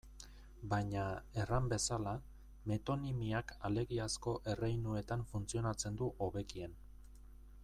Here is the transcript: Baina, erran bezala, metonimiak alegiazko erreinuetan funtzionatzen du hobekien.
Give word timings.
Baina, 0.69 1.03
erran 1.43 1.67
bezala, 1.73 2.13
metonimiak 2.71 3.55
alegiazko 3.71 4.37
erreinuetan 4.55 5.29
funtzionatzen 5.35 6.01
du 6.03 6.13
hobekien. 6.27 6.79